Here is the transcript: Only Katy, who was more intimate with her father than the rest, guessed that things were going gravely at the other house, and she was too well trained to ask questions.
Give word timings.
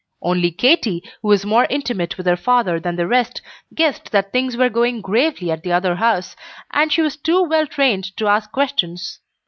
Only 0.23 0.49
Katy, 0.49 1.03
who 1.21 1.27
was 1.27 1.45
more 1.45 1.67
intimate 1.69 2.17
with 2.17 2.25
her 2.25 2.35
father 2.35 2.79
than 2.79 2.95
the 2.95 3.05
rest, 3.05 3.39
guessed 3.75 4.11
that 4.11 4.31
things 4.33 4.57
were 4.57 4.67
going 4.67 4.99
gravely 4.99 5.51
at 5.51 5.61
the 5.61 5.73
other 5.73 5.93
house, 5.93 6.35
and 6.71 6.91
she 6.91 7.03
was 7.03 7.15
too 7.15 7.43
well 7.43 7.67
trained 7.67 8.05
to 8.17 8.25
ask 8.27 8.51
questions. 8.51 9.19